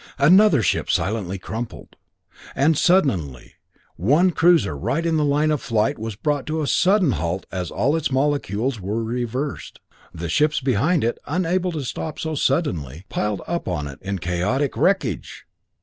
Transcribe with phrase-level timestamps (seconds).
[0.17, 1.95] Another ship silently crumpled,
[2.55, 3.53] and suddenly
[3.97, 7.45] one cruiser right in the line of the flight was brought to a sudden halt
[7.51, 9.79] as all its molecules were reversed.
[10.11, 14.75] The ships behind it, unable to stop so suddenly, piled up on it in chaotic
[14.75, 15.45] wreckage!